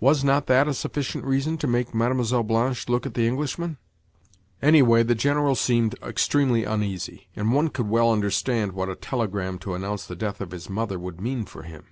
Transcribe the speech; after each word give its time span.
Was 0.00 0.22
not 0.22 0.48
that 0.48 0.68
a 0.68 0.74
sufficient 0.74 1.24
reason 1.24 1.56
to 1.56 1.66
make 1.66 1.94
Mlle. 1.94 2.42
Blanche 2.42 2.90
look 2.90 3.06
at 3.06 3.14
the 3.14 3.26
Englishman? 3.26 3.78
Anyway 4.60 5.02
the 5.02 5.14
General 5.14 5.54
seemed 5.54 5.94
extremely 6.02 6.64
uneasy; 6.64 7.28
and, 7.34 7.50
one 7.54 7.68
could 7.68 7.88
well 7.88 8.12
understand 8.12 8.72
what 8.72 8.90
a 8.90 8.94
telegram 8.96 9.58
to 9.60 9.72
announce 9.72 10.04
the 10.06 10.14
death 10.14 10.42
of 10.42 10.50
his 10.50 10.68
mother 10.68 10.98
would 10.98 11.22
mean 11.22 11.46
for 11.46 11.62
him! 11.62 11.86